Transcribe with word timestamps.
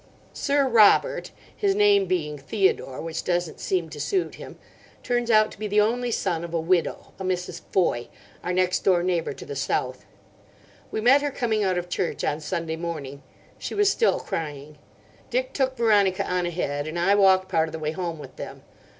"'Sir 0.33 0.67
Robert'—his 0.67 1.75
name 1.75 2.07
being 2.07 2.35
Theodore, 2.35 2.99
which 3.01 3.23
doesn't 3.23 3.59
seem 3.59 3.87
to 3.91 3.99
suit 3.99 4.33
him—turns 4.33 5.29
out 5.29 5.51
to 5.51 5.59
be 5.59 5.67
the 5.67 5.79
only 5.79 6.09
son 6.09 6.43
of 6.43 6.55
a 6.55 6.59
widow, 6.59 7.13
a 7.19 7.23
Mrs. 7.23 7.61
Foy, 7.71 8.07
our 8.43 8.51
next 8.51 8.79
door 8.83 9.03
neighbour 9.03 9.33
to 9.33 9.45
the 9.45 9.55
south. 9.55 10.05
We 10.89 11.01
met 11.01 11.21
her 11.21 11.29
coming 11.29 11.63
out 11.63 11.77
of 11.77 11.87
church 11.87 12.23
on 12.23 12.39
Sunday 12.39 12.77
morning. 12.77 13.21
She 13.59 13.75
was 13.75 13.91
still 13.91 14.19
crying. 14.19 14.79
Dick 15.29 15.53
took 15.53 15.77
Veronica 15.77 16.27
on 16.27 16.47
ahead, 16.47 16.87
and 16.87 16.97
I 16.97 17.13
walked 17.13 17.47
part 17.47 17.67
of 17.67 17.71
the 17.71 17.77
way 17.77 17.91
home 17.91 18.17
with 18.17 18.37
them. 18.37 18.63